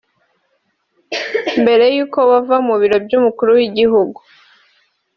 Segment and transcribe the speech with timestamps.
[1.61, 4.19] Mbere y’uko bava mu Biro by’umukuru w’igihugu